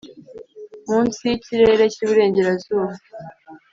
[0.87, 2.93] munsi yikirere cyiburengerazuba.